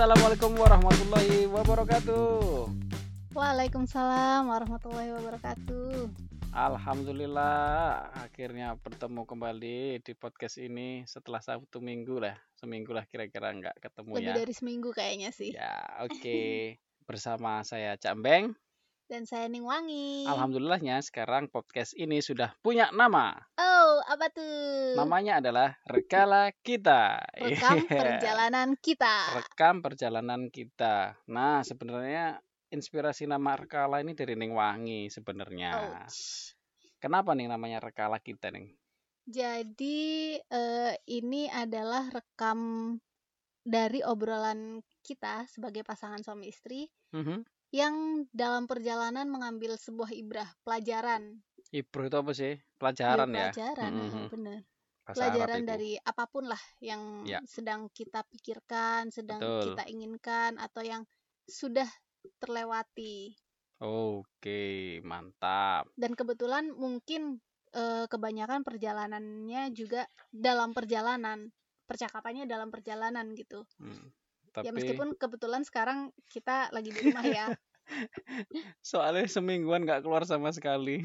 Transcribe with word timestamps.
Assalamualaikum 0.00 0.56
warahmatullahi 0.56 1.44
wabarakatuh. 1.44 2.72
Waalaikumsalam 3.36 4.48
warahmatullahi 4.48 5.12
wabarakatuh. 5.12 6.08
Alhamdulillah 6.56 8.08
akhirnya 8.16 8.80
bertemu 8.80 9.28
kembali 9.28 10.00
di 10.00 10.12
podcast 10.16 10.56
ini 10.56 11.04
setelah 11.04 11.44
satu 11.44 11.84
minggu 11.84 12.16
lah, 12.16 12.32
seminggu 12.56 12.96
lah 12.96 13.04
kira-kira 13.12 13.52
nggak 13.52 13.76
ketemu 13.76 14.12
Lebih 14.16 14.32
ya. 14.32 14.36
dari 14.40 14.54
seminggu 14.56 14.88
kayaknya 14.96 15.36
sih. 15.36 15.52
Ya 15.52 15.76
oke 16.00 16.80
bersama 17.12 17.60
saya 17.60 17.92
Cak 18.00 18.24
Beng. 18.24 18.56
Dan 19.10 19.26
saya 19.26 19.50
Ning 19.50 19.66
Wangi. 19.66 20.22
Alhamdulillahnya 20.22 21.02
sekarang 21.02 21.50
podcast 21.50 21.98
ini 21.98 22.22
sudah 22.22 22.54
punya 22.62 22.94
nama. 22.94 23.34
Oh, 23.58 23.98
apa 24.06 24.30
tuh? 24.30 24.94
Namanya 24.94 25.42
adalah 25.42 25.74
Rekala 25.82 26.54
Kita. 26.62 27.18
Rekam 27.34 27.74
Iya. 27.90 27.90
perjalanan 27.90 28.78
kita. 28.78 29.34
Rekam 29.34 29.82
perjalanan 29.82 30.46
kita. 30.46 31.18
Nah 31.26 31.66
sebenarnya 31.66 32.38
inspirasi 32.70 33.26
nama 33.26 33.58
Rekala 33.58 33.98
ini 33.98 34.14
dari 34.14 34.38
Ning 34.38 34.54
Wangi 34.54 35.10
sebenarnya. 35.10 36.06
Ouch. 36.06 36.54
Kenapa 37.02 37.34
nih 37.34 37.50
namanya 37.50 37.82
Rekala 37.82 38.22
Kita 38.22 38.54
nih? 38.54 38.70
Jadi 39.26 40.38
eh, 40.38 40.94
ini 41.10 41.50
adalah 41.50 42.06
rekam 42.08 42.94
dari 43.60 44.06
obrolan 44.06 44.78
kita 45.02 45.50
sebagai 45.50 45.82
pasangan 45.82 46.22
suami 46.22 46.46
istri 46.46 46.86
Mhm. 47.10 47.42
Yang 47.70 48.26
dalam 48.34 48.66
perjalanan 48.66 49.30
mengambil 49.30 49.78
sebuah 49.78 50.10
ibrah 50.14 50.50
pelajaran. 50.66 51.42
Ibro 51.70 52.10
itu 52.10 52.16
apa 52.18 52.32
sih? 52.34 52.54
Pelajaran 52.78 53.30
ya? 53.30 53.50
pelajaran, 53.54 53.92
Mhm. 53.94 54.10
ah, 54.10 54.28
bener. 54.30 54.60
Bahasa 55.06 55.26
Pelajaran 55.26 55.62
dari 55.66 55.92
apa 55.98 56.24
pun 56.30 56.44
lah 56.46 56.62
yang 56.78 57.26
Ya. 57.26 57.42
sedang 57.46 57.90
kita 57.90 58.22
pikirkan, 58.30 59.10
sedang 59.10 59.42
Betul. 59.42 59.74
kita 59.74 59.82
inginkan 59.90 60.58
atau 60.58 60.82
yang 60.86 61.02
sudah 61.46 61.86
terlewati. 62.38 63.34
Oke, 63.80 65.00
mantap. 65.02 65.88
Dan 65.96 66.12
kebetulan 66.14 66.70
mungkin 66.74 67.40
eh, 67.70 68.06
kebanyakan 68.10 68.66
perjalanannya 68.66 69.70
juga 69.70 70.02
dalam 70.34 70.74
perjalanan, 70.74 71.54
percakapannya 71.86 72.42
dalam 72.50 72.66
perjalanan 72.74 73.30
gitu. 73.38 73.62
Hmm. 73.78 74.10
Ya 74.64 74.70
Tapi 74.70 74.76
meskipun 74.76 75.16
kebetulan 75.16 75.62
sekarang 75.68 76.12
kita 76.32 76.68
lagi 76.74 76.90
di 76.96 77.00
rumah 77.06 77.24
ya. 77.24 77.46
soalnya 78.90 79.26
semingguan 79.30 79.84
nggak 79.86 80.02
keluar 80.04 80.22
sama 80.28 80.50
sekali. 80.52 81.02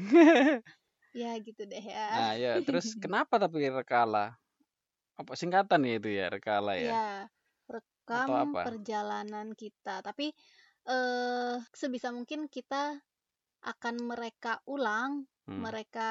ya 1.20 1.30
gitu 1.46 1.62
deh 1.70 1.82
ya. 1.92 2.06
Nah 2.14 2.30
ya, 2.42 2.52
terus 2.66 2.86
kenapa 3.02 3.34
tapi 3.42 3.58
Rekala? 3.76 4.38
Apa 5.20 5.32
singkatan 5.40 5.82
ya 5.88 5.94
itu 6.00 6.10
ya 6.20 6.26
Rekala 6.34 6.74
ya? 6.86 6.92
Ya, 6.92 7.26
rekam 7.72 8.54
perjalanan 8.62 9.48
kita. 9.56 9.94
Tapi 10.04 10.26
eh 10.86 11.56
sebisa 11.74 12.08
mungkin 12.14 12.46
kita 12.52 13.00
akan 13.72 13.96
mereka 14.10 14.52
ulang, 14.68 15.12
Hmm. 15.46 15.66
mereka 15.66 16.10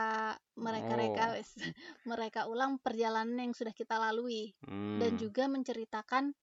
mereka 0.68 0.94
reka 1.04 1.24
Oh. 1.24 1.36
wes, 1.36 1.52
mereka 2.12 2.42
ulang 2.52 2.74
perjalanan 2.86 3.38
yang 3.52 3.54
sudah 3.60 3.74
kita 3.76 3.96
lalui 4.02 4.54
dan 5.00 5.16
Hmm. 5.16 5.24
juga 5.24 5.46
menceritakan 5.52 6.34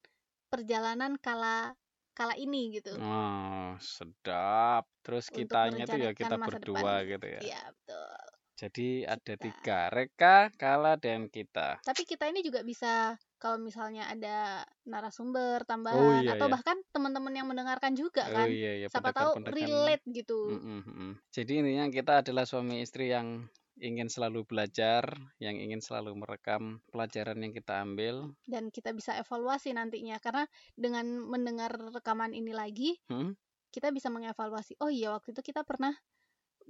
perjalanan 0.53 1.17
kala 1.17 1.73
kala 2.13 2.37
ini 2.37 2.77
gitu. 2.77 2.93
Oh, 3.01 3.73
sedap. 3.81 4.85
Terus 5.01 5.33
Untuk 5.33 5.49
kitanya 5.49 5.85
tuh 5.89 5.97
ya 5.97 6.13
kita 6.13 6.37
berdua 6.37 7.01
depan. 7.01 7.11
gitu 7.17 7.27
ya. 7.27 7.41
Iya, 7.41 7.61
betul. 7.73 8.21
Jadi 8.63 9.03
ada 9.03 9.35
Kita. 9.35 9.43
tiga, 9.43 9.79
Reka, 9.91 10.37
Kala, 10.55 10.95
dan 10.95 11.27
kita. 11.27 11.83
Tapi 11.83 12.07
kita 12.07 12.31
ini 12.31 12.47
juga 12.47 12.63
bisa 12.63 13.19
kalau 13.43 13.59
misalnya 13.59 14.07
ada 14.07 14.63
narasumber 14.87 15.67
tambahan 15.67 15.99
Oh 15.99 16.15
iya 16.23 16.39
atau 16.39 16.47
ya. 16.47 16.53
bahkan 16.55 16.79
teman-teman 16.95 17.35
yang 17.35 17.49
mendengarkan 17.51 17.99
juga 17.99 18.23
Oh 18.31 18.39
kan. 18.39 18.47
iya 18.47 18.87
ya, 18.87 18.87
Siapa 18.87 19.11
tahu 19.11 19.43
relate 19.51 20.05
gitu. 20.15 20.53
Mm-mm, 20.55 20.79
mm-mm. 20.87 21.11
Jadi 21.35 21.53
intinya 21.59 21.91
kita 21.91 22.23
adalah 22.23 22.47
suami 22.47 22.87
istri 22.87 23.11
yang 23.11 23.51
ingin 23.89 24.09
selalu 24.15 24.41
belajar, 24.51 25.05
yang 25.45 25.57
ingin 25.65 25.81
selalu 25.87 26.11
merekam 26.23 26.63
pelajaran 26.93 27.39
yang 27.45 27.53
kita 27.59 27.75
ambil. 27.87 28.17
dan 28.53 28.65
kita 28.75 28.91
bisa 28.99 29.13
evaluasi 29.23 29.71
nantinya 29.75 30.17
karena 30.25 30.45
dengan 30.85 31.07
mendengar 31.33 31.71
rekaman 31.95 32.33
ini 32.41 32.53
lagi 32.55 32.91
Hmm? 33.11 33.33
kita 33.75 33.89
bisa 33.97 34.09
mengevaluasi 34.17 34.73
oh 34.85 34.91
iya 34.93 35.09
waktu 35.17 35.29
itu 35.37 35.43
kita 35.53 35.63
pernah 35.71 35.95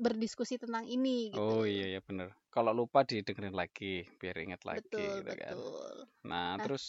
berdiskusi 0.05 0.56
tentang 0.62 0.84
ini 0.97 1.17
gitu 1.37 1.55
Oh 1.55 1.62
iya 1.72 1.84
ya 1.95 2.01
bener. 2.09 2.28
Kalau 2.55 2.72
lupa 2.78 2.99
didengerin 3.11 3.56
lagi, 3.62 3.84
biar 4.21 4.37
ingat 4.45 4.62
lagi 4.71 4.99
betul 4.99 5.15
gitu 5.19 5.33
kan. 5.43 5.56
betul 5.56 5.95
Nah, 6.31 6.49
Nah, 6.56 6.65
terus 6.65 6.84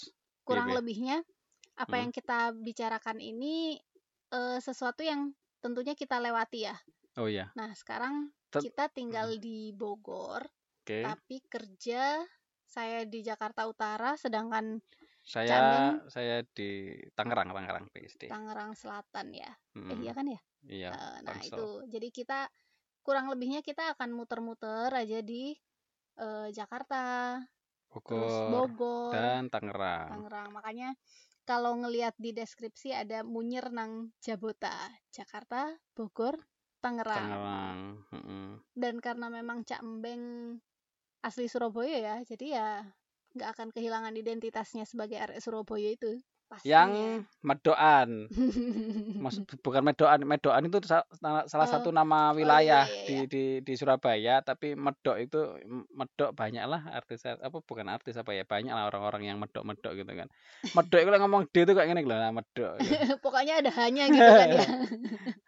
kurang 0.47 0.69
Iya, 0.69 0.77
lebihnya 0.77 1.23
apa 1.79 1.95
Hmm. 1.95 2.03
yang 2.03 2.11
kita 2.15 2.53
bicarakan 2.55 3.19
ini 3.23 3.79
eh, 4.33 4.59
sesuatu 4.63 5.01
yang 5.05 5.33
tentunya 5.63 5.93
kita 5.97 6.17
lewati 6.21 6.67
ya 6.69 6.75
oh 7.17 7.27
iya, 7.29 7.49
nah 7.53 7.71
sekarang 7.73 8.31
kita 8.53 8.89
tinggal 8.89 9.37
di 9.41 9.73
Bogor 9.73 10.45
oke. 10.81 10.99
tapi 11.01 11.41
kerja 11.49 12.21
saya 12.65 13.05
di 13.05 13.21
Jakarta 13.21 13.65
Utara 13.69 14.17
sedangkan 14.17 14.81
Saya 15.23 15.95
saya 16.11 16.43
di 16.43 16.91
Tangerang, 17.15 17.55
Tangerang 17.55 17.87
PSD. 17.95 18.27
Tangerang 18.27 18.75
Selatan 18.75 19.31
ya 19.31 19.47
eh 19.47 19.79
Mm-mm. 19.79 20.03
iya 20.03 20.11
kan 20.11 20.27
ya 20.27 20.41
Iya, 20.63 20.89
Eh, 20.95 21.17
nah 21.23 21.35
Tangsel. 21.39 21.47
itu 21.59 21.67
jadi 21.91 22.07
kita 22.11 22.39
kurang 23.03 23.27
lebihnya 23.27 23.59
kita 23.63 23.95
akan 23.95 24.15
muter-muter 24.15 24.91
aja 24.91 25.19
di 25.19 25.51
eh, 26.17 26.47
Jakarta 26.51 27.35
terus 28.03 28.33
Bogor 28.49 28.67
Bogor 28.73 29.11
dan 29.13 29.47
Tangerang. 29.47 30.07
Tangerang 30.11 30.49
makanya 30.51 30.89
kalau 31.43 31.75
ngelihat 31.77 32.15
di 32.17 32.31
deskripsi 32.31 32.95
ada 32.95 33.21
Munyer 33.23 33.69
nang 33.71 34.11
Jabota 34.19 34.71
Jakarta 35.11 35.71
Bogor 35.93 36.35
Tangerang 36.83 37.15
Tangerang. 37.31 37.79
mm-mm. 38.11 38.47
dan 38.75 38.95
karena 38.99 39.31
memang 39.31 39.63
Cak 39.63 39.79
Embeng 39.79 40.59
asli 41.23 41.47
Surabaya 41.47 41.97
ya 42.03 42.15
jadi 42.27 42.45
ya 42.59 42.67
nggak 43.33 43.49
akan 43.55 43.67
kehilangan 43.71 44.13
identitasnya 44.13 44.83
sebagai 44.83 45.17
arek 45.17 45.39
Surabaya 45.39 45.95
itu 45.95 46.19
Yang 46.61 46.89
pastinya 46.93 47.41
Medoan. 47.43 48.09
Maksud 49.23 49.43
bukan 49.59 49.83
Medoan, 49.83 50.19
Medoan 50.23 50.63
itu 50.67 50.79
na- 51.19 51.45
salah 51.49 51.67
Oh, 51.67 51.71
satu 51.71 51.89
nama 51.89 52.29
oh 52.29 52.31
iya 52.31 52.37
wilayah 52.37 52.83
iya 52.85 53.03
di 53.03 53.13
iya 53.15 53.23
di 53.25 53.43
di 53.65 53.73
Surabaya, 53.73 54.39
tapi 54.39 54.77
Medok 54.77 55.17
itu 55.17 55.39
Medok 55.89 56.31
banyak 56.31 56.63
lah 56.69 56.85
artis 56.93 57.25
apa 57.25 57.57
bukan 57.59 57.87
artis 57.89 58.15
apa 58.15 58.31
ya 58.31 58.43
banyak 58.43 58.71
lah 58.71 58.87
orang-orang 58.87 59.27
yang 59.27 59.37
medok-medok 59.37 59.93
gitu 59.95 60.11
kan. 60.13 60.27
Medok 60.71 60.99
itu 60.99 61.09
kalau 61.09 61.21
ngomong 61.25 61.41
D 61.49 61.63
itu 61.63 61.73
kayak 61.73 61.89
gini 61.89 62.01
loh, 62.03 62.17
nah, 62.17 62.31
Medok. 62.31 62.77
gitu. 62.79 62.93
pokoknya 63.23 63.63
ada 63.63 63.71
hanya 63.81 64.03
gitu 64.07 64.29
kan 64.29 64.49
ya 64.53 64.67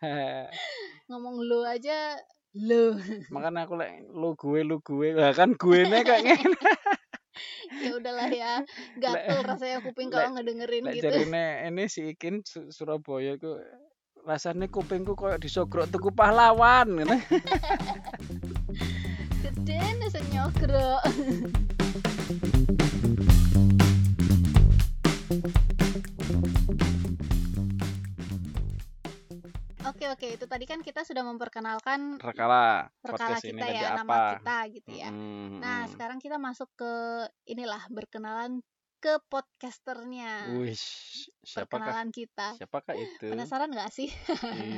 ngomong 1.09 1.37
lu 1.41 1.61
aja 1.65 2.17
lu 2.55 2.95
Makanya 3.29 3.67
aku 3.67 3.75
lek 3.75 4.07
lu 4.15 4.31
gue 4.33 4.59
lu 4.63 4.79
gue 4.79 5.11
lah 5.11 5.35
kan 5.35 5.51
gue 5.53 5.79
nya 5.83 6.01
kayak 6.07 6.23
gini. 6.39 6.55
ya 7.85 7.91
udahlah 7.97 8.29
ya 8.31 8.53
gatel 8.99 9.39
rasanya 9.43 9.79
kuping 9.83 10.09
kalau 10.11 10.35
ngedengerin 10.35 10.83
gitu 10.93 11.05
jarine 11.11 11.67
ini 11.67 11.83
si 11.91 12.15
Ikin 12.15 12.43
Su- 12.47 12.71
Surabaya 12.71 13.35
ku 13.39 13.59
rasanya 14.25 14.65
kupingku 14.71 15.13
koyo 15.13 15.37
disogrok 15.37 15.85
tuku 15.93 16.09
pahlawan 16.09 16.97
ngene. 16.97 17.21
gede 19.45 20.09
senyokro 20.09 20.97
Oke 29.85 30.05
oke 30.09 30.27
itu 30.33 30.45
tadi 30.49 30.65
kan 30.65 30.81
kita 30.81 31.05
sudah 31.05 31.21
memperkenalkan 31.21 32.17
Rekala 32.17 32.89
rekala 33.05 33.37
podcast 33.37 33.45
ini 33.45 33.61
kita 33.61 33.65
tadi 33.69 33.77
ya 33.77 33.89
apa? 33.93 33.97
nama 34.01 34.15
kita 34.33 34.57
gitu 34.73 34.91
ya. 34.97 35.09
Mm, 35.13 35.61
Nah 35.61 35.77
mm. 35.85 35.89
sekarang 35.93 36.17
kita 36.17 36.37
masuk 36.41 36.69
ke 36.73 36.93
inilah 37.45 37.85
berkenalan 37.93 38.65
ke 38.97 39.21
podcasternya. 39.29 40.49
Wih, 40.57 40.73
siapakah 41.45 41.93
Perkenalan 41.93 42.09
kita. 42.09 42.47
siapakah 42.57 42.95
itu? 42.97 43.29
Penasaran 43.29 43.69
nggak 43.69 43.91
sih? 43.93 44.09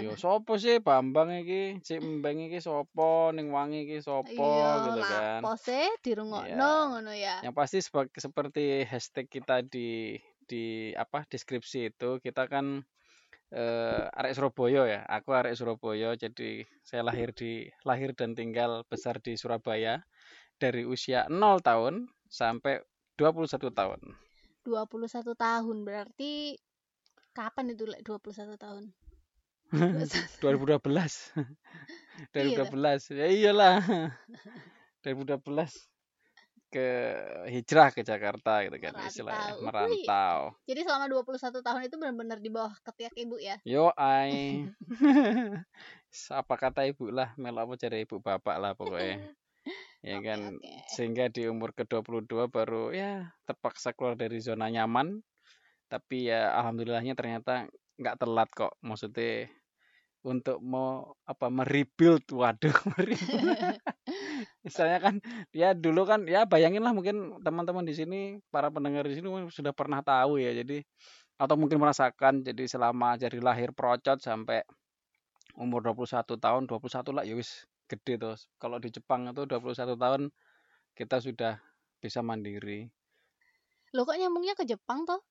Iya, 0.03 0.11
sopo 0.19 0.59
sih 0.59 0.83
Bambang 0.83 1.31
iki? 1.31 1.79
Cik 1.79 2.03
Mbeng 2.19 2.51
iki 2.51 2.59
sopo? 2.59 3.31
Ning 3.31 3.47
Wangi 3.47 3.87
iki 3.87 4.03
sopo 4.03 4.27
Iya, 4.27 4.91
gitu 4.91 5.01
kan. 5.01 5.39
lapo 5.39 5.55
sih 5.55 5.87
dirungokno 6.03 6.51
Iya. 6.59 6.89
ngono 6.91 7.13
ya. 7.15 7.35
Yang 7.39 7.55
pasti 7.55 7.77
seperti 8.19 8.83
hashtag 8.83 9.31
kita 9.31 9.63
di 9.63 10.19
di 10.43 10.91
apa 10.91 11.23
deskripsi 11.23 11.95
itu 11.95 12.19
kita 12.19 12.51
kan 12.51 12.83
eh, 13.53 14.19
arek 14.19 14.33
Surabaya 14.35 14.81
ya. 14.87 15.01
Aku 15.07 15.31
arek 15.35 15.55
Surabaya 15.55 16.15
jadi 16.15 16.65
saya 16.83 17.03
lahir 17.03 17.31
di 17.31 17.67
lahir 17.87 18.11
dan 18.17 18.35
tinggal 18.35 18.83
besar 18.87 19.19
di 19.23 19.35
Surabaya 19.39 20.03
dari 20.57 20.83
usia 20.83 21.29
0 21.29 21.61
tahun 21.61 22.09
sampai 22.27 22.83
21 23.15 23.71
tahun. 23.71 23.99
21 24.67 25.31
tahun 25.35 25.77
berarti 25.87 26.59
kapan 27.31 27.71
itu 27.71 27.87
Lek, 27.87 28.01
21 28.03 28.57
tahun? 28.59 28.83
2012. 30.43 30.83
Iya 32.33 32.65
2012. 32.65 33.13
Ya 33.19 33.27
iyalah. 33.27 33.79
2012. 35.03 35.96
Ke 36.67 36.87
hijrah 37.47 37.95
ke 37.95 38.03
Jakarta 38.03 38.59
gitu 38.67 38.75
kan 38.77 38.91
Merantau. 38.91 39.07
istilahnya 39.07 39.51
merantau. 39.63 40.39
Jadi 40.67 40.81
selama 40.83 41.05
21 41.07 41.63
tahun 41.63 41.81
itu 41.87 41.95
benar-benar 41.95 42.39
di 42.43 42.49
bawah 42.51 42.75
ketiak 42.83 43.15
ibu 43.15 43.39
ya. 43.39 43.55
Yo 43.63 43.89
ai. 43.95 44.67
Apa 46.31 46.55
kata 46.59 46.83
ibu 46.87 47.07
lah, 47.11 47.31
melok 47.37 47.71
apa 47.71 47.73
jadi 47.77 48.03
ibu 48.03 48.17
bapak 48.19 48.57
lah 48.57 48.71
pokoknya. 48.73 49.31
Ya 50.01 50.17
Oke, 50.19 50.25
kan 50.29 50.39
oke. 50.55 50.71
sehingga 50.95 51.27
di 51.27 51.43
umur 51.51 51.75
ke-22 51.75 52.47
baru 52.47 52.95
ya 52.95 53.27
terpaksa 53.43 53.91
keluar 53.91 54.15
dari 54.15 54.39
zona 54.39 54.71
nyaman. 54.71 55.19
Tapi 55.91 56.31
ya 56.31 56.51
alhamdulillahnya 56.57 57.15
ternyata 57.15 57.67
nggak 57.99 58.17
telat 58.19 58.49
kok. 58.55 58.75
Maksudnya 58.79 59.51
untuk 60.23 60.59
mau 60.59 61.15
apa 61.23 61.47
merebuild 61.47 62.27
waduh 62.31 62.75
merebuild. 62.95 63.79
Misalnya 64.67 64.99
kan 64.99 65.15
ya 65.55 65.71
dulu 65.71 66.03
kan 66.03 66.27
ya 66.27 66.43
bayangin 66.43 66.83
lah 66.83 66.91
mungkin 66.91 67.39
teman-teman 67.39 67.87
di 67.87 67.95
sini 67.95 68.19
para 68.51 68.67
pendengar 68.67 69.07
di 69.07 69.15
sini 69.15 69.27
sudah 69.47 69.71
pernah 69.71 70.03
tahu 70.03 70.43
ya 70.43 70.51
jadi 70.51 70.83
atau 71.39 71.55
mungkin 71.55 71.79
merasakan 71.79 72.43
jadi 72.43 72.67
selama 72.67 73.15
dari 73.15 73.39
lahir 73.39 73.71
procot 73.71 74.19
sampai 74.19 74.67
umur 75.55 75.85
21 75.85 76.35
tahun 76.35 76.67
21 76.67 77.15
lah 77.15 77.23
ya 77.23 77.33
wis 77.37 77.63
gede 77.87 78.19
tuh 78.19 78.35
kalau 78.59 78.81
di 78.81 78.91
Jepang 78.91 79.31
itu 79.31 79.47
21 79.47 79.95
tahun 79.95 80.21
kita 80.97 81.23
sudah 81.23 81.61
bisa 82.03 82.19
mandiri 82.19 82.91
Loh 83.95 84.03
kok 84.03 84.19
nyambungnya 84.19 84.53
ke 84.59 84.67
Jepang 84.67 85.07
toh? 85.07 85.23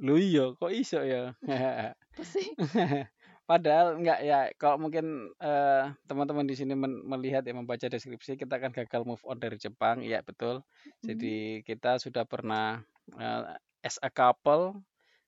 lu 0.00 0.16
iya 0.16 0.56
kok 0.56 0.72
iso 0.72 1.04
ya 1.04 1.36
Pusing. 2.16 2.56
Padahal 3.50 3.98
enggak 3.98 4.20
ya, 4.22 4.38
kalau 4.62 4.78
mungkin 4.78 5.34
eh, 5.42 5.84
teman-teman 6.06 6.46
di 6.46 6.54
sini 6.54 6.78
men- 6.78 7.02
melihat 7.02 7.42
ya 7.42 7.50
membaca 7.50 7.82
deskripsi 7.90 8.38
kita 8.38 8.62
kan 8.62 8.70
gagal 8.70 9.02
move 9.02 9.22
on 9.26 9.42
dari 9.42 9.58
Jepang, 9.58 10.06
ya 10.06 10.22
betul. 10.22 10.62
Mhm. 10.86 11.06
Jadi 11.10 11.34
kita 11.66 11.98
sudah 11.98 12.22
pernah 12.22 12.78
eh, 13.18 13.42
as 13.82 13.98
a 14.06 14.10
couple 14.12 14.78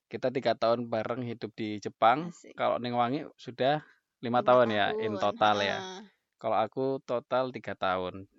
kita 0.07 0.29
tiga 0.31 0.53
tahun 0.55 0.87
bareng 0.87 1.27
hidup 1.27 1.51
di 1.59 1.83
Jepang. 1.83 2.31
Asik. 2.31 2.55
Kalau 2.55 2.79
Neng 2.79 2.95
Wangi 2.95 3.27
sudah 3.35 3.83
lima 4.23 4.39
Lima 4.39 4.47
tahun 4.47 4.69
ya 4.71 4.87
in 5.03 5.13
tahun, 5.19 5.23
total 5.25 5.57
ya. 5.59 5.79
heeh. 5.83 6.01
Kalau 6.39 6.57
aku 6.63 6.85
total 7.03 7.51
tiga 7.51 7.75
tahun. 7.75 8.31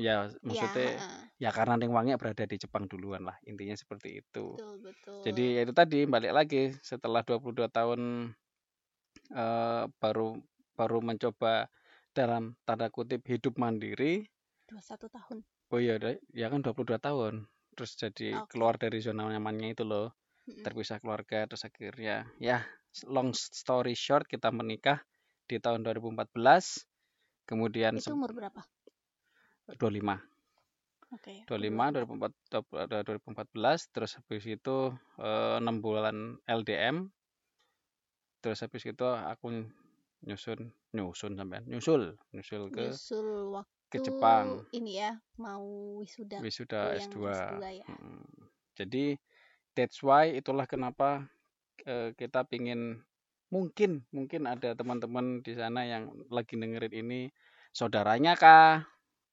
Ya 0.00 0.32
Ya, 0.32 0.32
maksudnya 0.40 0.88
heeh. 0.96 1.20
ya 1.44 1.50
karena 1.52 1.74
Neng 1.76 1.92
Wangi 1.92 2.16
berada 2.16 2.48
di 2.48 2.56
Jepang 2.56 2.88
duluan 2.88 3.26
lah 3.28 3.36
intinya 3.44 3.76
seperti 3.76 4.24
itu. 4.24 4.56
betul 4.56 4.72
betul. 4.80 5.20
Jadi 5.28 5.44
ya 5.56 5.60
itu 5.66 5.74
tadi 5.76 5.98
balik 6.08 6.32
lagi 6.32 6.72
setelah 6.80 7.20
22 7.26 7.68
tahun 7.68 8.32
eh, 9.30 9.84
baru 10.00 10.38
baru 10.76 10.98
mencoba 11.00 11.66
dalam 12.12 12.56
tanda 12.64 12.88
kutip 12.88 13.24
hidup 13.28 13.56
mandiri. 13.60 14.24
21 14.68 15.08
tahun. 15.08 15.38
Oh 15.72 15.80
iya, 15.82 15.98
ya 16.32 16.46
kan 16.48 16.62
22 16.62 16.98
tahun. 16.98 17.46
Terus 17.76 17.92
jadi 17.98 18.40
Oke. 18.40 18.56
keluar 18.56 18.80
dari 18.80 18.98
zona 19.04 19.28
nyamannya 19.28 19.76
itu 19.76 19.84
loh, 19.84 20.14
Mm-mm. 20.48 20.64
terpisah 20.64 20.96
keluarga 21.02 21.44
terus 21.44 21.66
akhirnya 21.68 22.24
ya 22.40 22.64
long 23.04 23.36
story 23.36 23.92
short 23.92 24.24
kita 24.24 24.48
menikah 24.48 25.02
di 25.44 25.60
tahun 25.60 25.84
2014. 25.84 26.86
Kemudian 27.46 28.00
Itu 28.00 28.16
umur 28.16 28.32
berapa? 28.32 28.62
25. 29.76 30.18
Oke. 31.14 31.46
25 31.46 31.94
2004, 31.94 33.06
2014 33.06 33.94
terus 33.94 34.18
habis 34.18 34.44
itu 34.46 34.90
6 35.18 35.62
bulan 35.78 36.38
LDM 36.46 37.06
terus 38.40 38.62
habis 38.62 38.82
itu 38.86 39.06
aku 39.06 39.66
nyusun 40.26 40.72
nyusun 40.96 41.32
sampean 41.36 41.64
nyusul 41.68 42.16
nyusul 42.32 42.72
ke 42.72 42.90
Nyusul 42.90 43.28
waktu 43.54 43.76
ke 43.92 43.98
Jepang 44.02 44.46
ini 44.74 44.98
ya 44.98 45.10
mau 45.38 46.00
wisuda. 46.02 46.42
wisuda 46.42 46.80
yang 46.98 47.10
S2 47.12 47.16
S2 47.30 47.54
ya. 47.80 47.84
Jadi 48.76 49.04
that's 49.72 50.00
why 50.04 50.28
itulah 50.32 50.66
kenapa 50.68 51.28
eh, 51.86 52.12
kita 52.16 52.44
pingin 52.48 53.00
mungkin 53.48 54.02
mungkin 54.10 54.50
ada 54.50 54.74
teman-teman 54.74 55.40
di 55.46 55.54
sana 55.54 55.86
yang 55.86 56.10
lagi 56.34 56.58
dengerin 56.58 56.92
ini 56.92 57.20
saudaranya 57.70 58.34
kah 58.34 58.82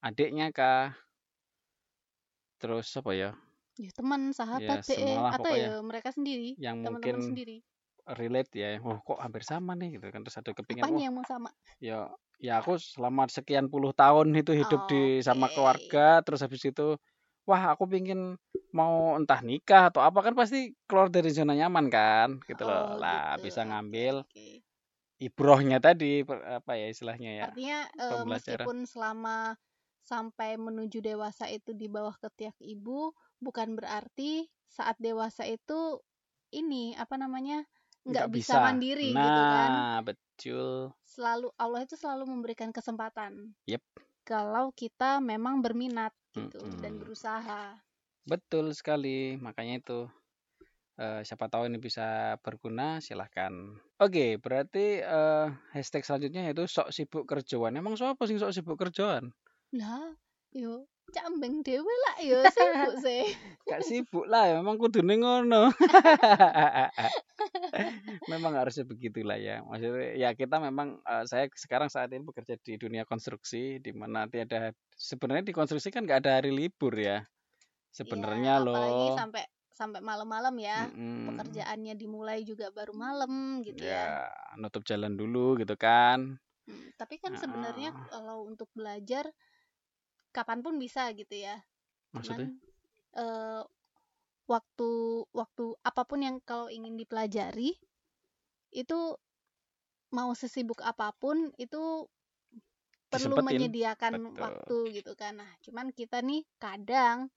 adiknya 0.06 0.54
kah 0.54 0.94
terus 2.62 2.88
apa 3.00 3.12
ya 3.18 3.32
Ya 3.74 3.90
teman, 3.90 4.30
sahabat, 4.30 4.86
Ya, 4.86 4.86
semualah 4.86 5.34
atau 5.34 5.58
ya 5.58 5.82
mereka 5.82 6.14
sendiri, 6.14 6.54
yang 6.62 6.78
teman-teman 6.86 7.02
mungkin 7.02 7.16
sendiri. 7.26 7.58
Relate 8.20 8.52
ya 8.56 8.68
oh 8.84 9.00
kok 9.06 9.20
hampir 9.24 9.44
sama 9.48 9.72
nih 9.80 9.98
gitu 10.00 10.06
kan 10.14 10.22
terus 10.26 10.38
ada 10.42 10.52
kepingin 10.56 10.88
Apanya 10.88 11.00
oh 11.00 11.04
yang 11.08 11.16
mau 11.18 11.26
sama? 11.32 11.50
ya 11.84 12.12
ya 12.42 12.60
aku 12.62 12.76
selama 12.82 13.28
sekian 13.32 13.68
puluh 13.74 13.92
tahun 13.96 14.34
itu 14.40 14.52
hidup 14.56 14.82
di 14.92 15.22
sama 15.24 15.48
Oke. 15.48 15.54
keluarga 15.54 16.22
terus 16.26 16.42
habis 16.46 16.64
itu 16.68 16.98
wah 17.50 17.64
aku 17.76 17.86
pingin 17.92 18.36
mau 18.74 19.16
entah 19.20 19.40
nikah 19.46 19.90
atau 19.94 20.02
apa 20.04 20.20
kan 20.26 20.34
pasti 20.40 20.74
keluar 20.90 21.08
dari 21.14 21.30
zona 21.34 21.54
nyaman 21.58 21.88
kan 21.94 22.30
gitu 22.50 22.64
loh 22.68 22.84
Oh, 22.88 22.98
lah 22.98 23.38
gitu. 23.38 23.44
bisa 23.44 23.62
ngambil 23.68 24.24
oke. 24.24 24.46
ibrohnya 25.26 25.78
tadi 25.86 26.22
apa 26.58 26.72
ya 26.82 26.86
istilahnya 26.94 27.32
ya 27.42 27.48
Artinya 27.48 27.80
eh, 28.00 28.24
meskipun 28.34 28.78
selama 28.88 29.58
sampai 30.04 30.56
menuju 30.60 31.00
dewasa 31.10 31.46
itu 31.58 31.72
di 31.76 31.88
bawah 31.96 32.16
ketiak 32.24 32.56
ibu, 32.60 33.12
bukan 33.40 33.70
berarti 33.80 34.48
saat 34.68 34.96
dewasa 35.00 35.44
itu 35.48 36.02
ini 36.54 36.94
apa 37.04 37.16
namanya 37.24 37.64
nggak 38.04 38.28
bisa, 38.32 38.60
mandiri 38.60 39.16
nah 39.16 39.24
gitu 39.24 39.42
kan. 39.48 39.72
betul 40.04 40.68
Selalu 41.08 41.48
Allah 41.56 41.82
itu 41.86 41.96
selalu 41.96 42.24
memberikan 42.26 42.74
kesempatan. 42.74 43.54
Yep. 43.70 43.84
Kalau 44.26 44.72
kita 44.74 45.22
memang 45.22 45.60
berminat 45.62 46.12
gitu 46.34 46.58
Mm-mm. 46.60 46.82
dan 46.82 46.98
berusaha. 46.98 47.78
betul 48.24 48.72
sekali 48.72 49.36
makanya 49.36 49.84
itu 49.84 50.00
eh, 50.96 51.22
siapa 51.28 51.52
tahu 51.52 51.68
ini 51.68 51.76
bisa 51.76 52.40
berguna 52.40 53.04
silahkan 53.04 53.52
oke 54.00 54.40
berarti 54.40 55.04
eh, 55.04 55.48
hashtag 55.76 56.08
selanjutnya 56.08 56.48
yaitu 56.48 56.64
sok 56.64 56.96
sibuk 56.96 57.28
kerjaan 57.28 57.76
emang 57.76 58.00
siapa 58.00 58.24
sih 58.24 58.40
sok 58.40 58.56
sibuk 58.56 58.80
kerjaan 58.80 59.36
Lah, 59.76 60.16
yo 60.56 60.88
cambeng 61.12 61.60
dewe 61.62 61.94
lah 62.08 62.16
yo 62.24 62.40
sibuk 62.56 62.96
sih. 63.04 63.24
gak 63.68 63.82
sibuk 63.84 64.26
lah 64.28 64.50
ya 64.50 64.54
memang 64.60 64.80
kudu 64.80 65.04
ngono 65.04 65.70
memang 68.32 68.54
harusnya 68.56 68.88
begitulah 68.88 69.36
ya 69.36 69.60
maksudnya 69.68 70.16
ya 70.16 70.30
kita 70.38 70.64
memang 70.64 71.02
eh, 71.04 71.26
saya 71.28 71.50
sekarang 71.54 71.92
saat 71.92 72.14
ini 72.16 72.24
bekerja 72.24 72.56
di 72.62 72.80
dunia 72.80 73.04
konstruksi 73.04 73.84
di 73.84 73.92
mana 73.92 74.30
tiada 74.32 74.72
sebenarnya 74.96 75.52
di 75.52 75.56
konstruksi 75.56 75.92
kan 75.92 76.08
nggak 76.08 76.24
ada 76.24 76.40
hari 76.40 76.56
libur 76.56 76.96
ya 76.96 77.26
sebenarnya 77.94 78.64
apalagi 78.64 79.08
loh 79.10 79.20
sampai 79.20 79.44
sampai 79.74 80.06
malam-malam 80.06 80.54
ya. 80.62 80.86
Mm-mm. 80.86 81.34
Pekerjaannya 81.34 81.98
dimulai 81.98 82.46
juga 82.46 82.70
baru 82.70 82.94
malam 82.94 83.66
gitu 83.66 83.82
ya 83.82 84.30
ya. 84.30 84.54
nutup 84.62 84.86
jalan 84.86 85.18
dulu 85.18 85.58
gitu 85.58 85.74
kan 85.74 86.38
Hmm, 86.64 86.96
tapi 86.96 87.20
kan 87.20 87.36
sebenarnya 87.36 87.92
kalau 88.08 88.48
untuk 88.48 88.72
belajar 88.72 89.28
kapan 90.34 90.60
pun 90.66 90.76
bisa 90.82 91.08
gitu 91.14 91.38
ya. 91.38 91.62
maksudnya 92.12 92.50
Cuman 92.50 92.60
eh, 93.22 93.64
waktu 94.50 94.92
waktu 95.32 95.66
apa 95.86 96.02
pun 96.04 96.20
yang 96.26 96.38
kalau 96.44 96.68
ingin 96.68 97.00
dipelajari 97.00 97.78
itu 98.74 99.00
mau 100.14 100.30
sesibuk 100.38 100.82
apa 100.86 101.14
pun 101.18 101.50
itu 101.58 102.06
perlu 103.10 103.38
Disempetin. 103.38 103.70
menyediakan 103.70 104.14
Betul. 104.34 104.42
waktu 104.42 104.78
gitu 105.02 105.12
kan. 105.14 105.38
Nah, 105.42 105.52
cuman 105.62 105.94
kita 105.94 106.22
nih 106.26 106.42
kadang 106.58 107.30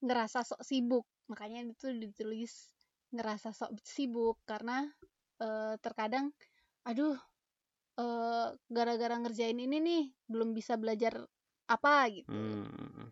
ngerasa 0.00 0.44
sok 0.44 0.64
sibuk. 0.64 1.04
Makanya 1.28 1.64
itu 1.68 1.92
ditulis 1.92 2.72
ngerasa 3.12 3.52
sok 3.52 3.76
sibuk 3.84 4.40
karena 4.48 4.88
eh, 5.40 5.76
terkadang 5.80 6.32
aduh 6.84 7.16
eh, 8.00 8.48
gara-gara 8.68 9.16
ngerjain 9.20 9.56
ini 9.56 9.78
nih 9.80 10.04
belum 10.28 10.52
bisa 10.56 10.76
belajar 10.80 11.24
apa 11.76 12.08
gitu. 12.10 12.28
Hmm. 12.30 13.10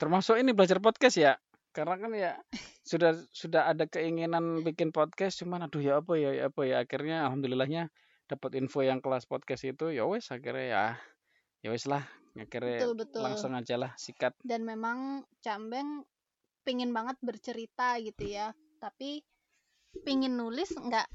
Termasuk 0.00 0.40
ini 0.40 0.50
belajar 0.56 0.82
podcast 0.82 1.16
ya. 1.16 1.32
Karena 1.70 1.94
kan 2.00 2.10
ya 2.16 2.32
sudah 2.90 3.14
sudah 3.30 3.70
ada 3.70 3.86
keinginan 3.86 4.66
bikin 4.66 4.90
podcast 4.90 5.38
cuman 5.38 5.70
aduh 5.70 5.78
ya 5.78 6.02
apa 6.02 6.18
ya, 6.18 6.30
ya 6.34 6.44
apa 6.50 6.62
ya 6.66 6.76
akhirnya 6.82 7.30
alhamdulillahnya 7.30 7.86
dapat 8.26 8.58
info 8.58 8.82
yang 8.82 8.98
kelas 9.02 9.26
podcast 9.26 9.62
itu 9.66 9.94
ya 9.94 10.06
wes 10.06 10.30
akhirnya 10.30 10.66
ya 10.66 10.84
ya 11.62 11.68
wes 11.70 11.86
lah 11.86 12.02
akhirnya 12.38 12.82
Betul, 12.82 12.94
betul. 12.98 13.22
langsung 13.22 13.54
aja 13.54 13.74
lah 13.74 13.90
sikat 13.98 14.34
dan 14.46 14.62
memang 14.62 15.26
Cambeng 15.42 16.06
pingin 16.62 16.94
banget 16.94 17.18
bercerita 17.22 17.98
gitu 17.98 18.26
ya 18.26 18.54
tapi 18.78 19.22
pingin 20.06 20.38
nulis 20.38 20.70
nggak 20.70 21.06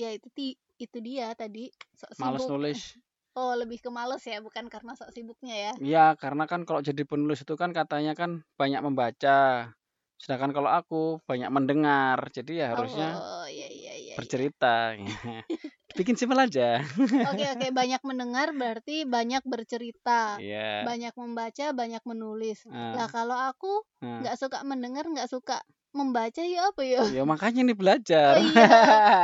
ya 0.00 0.12
itu 0.16 0.28
ti- 0.32 0.60
itu 0.80 0.98
dia 1.04 1.36
tadi 1.36 1.68
males 2.16 2.44
sibuk 2.44 2.56
nulis 2.56 2.80
oh 3.38 3.54
lebih 3.54 3.78
ke 3.78 3.90
males 3.94 4.22
ya 4.26 4.42
bukan 4.42 4.66
karena 4.66 4.98
sok 4.98 5.14
sibuknya 5.14 5.54
ya 5.54 5.72
ya 5.78 6.06
karena 6.18 6.50
kan 6.50 6.66
kalau 6.66 6.82
jadi 6.82 7.06
penulis 7.06 7.46
itu 7.46 7.54
kan 7.54 7.70
katanya 7.70 8.18
kan 8.18 8.42
banyak 8.58 8.82
membaca 8.82 9.70
sedangkan 10.18 10.50
kalau 10.50 10.70
aku 10.74 11.22
banyak 11.30 11.46
mendengar 11.54 12.18
jadi 12.34 12.66
ya 12.66 12.66
harusnya 12.74 13.14
oh 13.14 13.46
iya 13.46 13.70
iya 13.70 13.94
iya 13.94 13.94
iya. 13.94 14.14
bercerita 14.18 14.98
bikin 15.98 16.14
simpel 16.14 16.38
aja. 16.38 16.84
Oke 17.32 17.44
oke, 17.48 17.68
banyak 17.80 18.02
mendengar 18.04 18.52
berarti 18.52 19.02
banyak 19.08 19.42
bercerita, 19.42 20.36
Iya. 20.38 20.84
banyak 20.84 21.14
membaca, 21.16 21.66
banyak 21.74 22.02
menulis. 22.04 22.68
Nah, 22.68 22.94
Lah 22.94 23.08
kalau 23.10 23.34
aku 23.34 23.82
nah. 24.04 24.22
nggak 24.22 24.36
suka 24.36 24.62
mendengar, 24.62 25.08
nggak 25.08 25.26
suka 25.26 25.58
membaca 25.96 26.42
ya 26.44 26.70
apa 26.70 26.82
ya? 26.84 27.02
Ya 27.14 27.22
makanya 27.30 27.60
nih 27.68 27.76
belajar. 27.78 28.34
Oh 28.34 28.38
iya, 28.38 28.68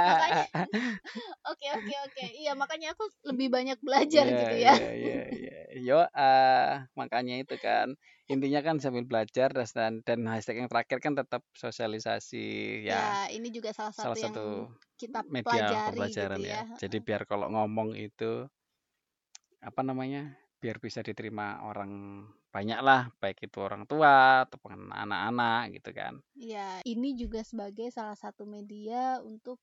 makanya. 0.09 0.47
Oke 1.51 1.67
oke 1.77 1.95
oke. 2.09 2.25
Iya, 2.41 2.53
makanya 2.57 2.87
aku 2.97 3.05
lebih 3.29 3.49
banyak 3.53 3.79
belajar 3.85 4.25
Iya, 4.25 4.37
gitu 4.41 4.55
ya. 4.57 4.73
iya, 4.73 4.89
iya, 5.01 5.19
iya. 5.39 5.55
Yo, 5.87 5.99
ah, 6.15 6.85
makanya 6.99 7.35
itu 7.43 7.55
kan. 7.61 7.89
Intinya 8.33 8.61
kan 8.67 8.77
sambil 8.81 9.05
belajar 9.05 9.49
dan 9.53 10.01
dan 10.07 10.21
hashtag 10.31 10.57
yang 10.65 10.71
terakhir 10.73 10.99
kan 11.05 11.13
tetap 11.17 11.43
sosialisasi 11.57 12.39
ya. 12.89 12.95
Ya, 12.95 13.29
ini 13.33 13.49
juga 13.53 13.73
salah 13.73 13.93
Salah 13.97 14.17
satu 14.17 14.19
yang 14.25 14.35
satu 14.37 14.45
kita 15.01 15.21
media 15.29 15.45
pelajari 15.45 15.85
pembelajaran 15.93 16.41
gitu 16.41 16.49
ya. 16.49 16.61
ya. 16.65 16.77
Jadi 16.81 16.97
biar 17.05 17.23
kalau 17.31 17.47
ngomong 17.53 17.97
itu 17.97 18.49
apa 19.63 19.81
namanya? 19.85 20.37
Biar 20.61 20.77
bisa 20.81 21.01
diterima 21.05 21.61
orang 21.69 21.91
banyak 22.55 22.81
lah, 22.89 23.01
baik 23.21 23.39
itu 23.47 23.59
orang 23.67 23.83
tua 23.91 24.15
ataupun 24.47 24.73
anak-anak 25.03 25.61
gitu 25.77 25.91
kan. 25.99 26.15
Iya, 26.35 26.83
ini 26.83 27.15
juga 27.15 27.41
sebagai 27.47 27.89
salah 27.95 28.19
satu 28.19 28.43
media 28.47 29.23
untuk 29.23 29.63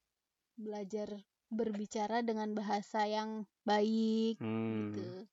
belajar 0.56 1.10
berbicara 1.52 2.24
dengan 2.24 2.56
bahasa 2.60 3.04
yang 3.08 3.44
baik 3.68 4.40
Hmm. 4.40 4.92
gitu. 4.96 5.28